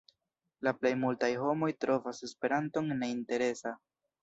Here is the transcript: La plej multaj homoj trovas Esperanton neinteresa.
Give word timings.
La 0.67 0.71
plej 0.77 0.91
multaj 1.01 1.29
homoj 1.41 1.69
trovas 1.85 2.23
Esperanton 2.31 2.91
neinteresa. 3.05 3.79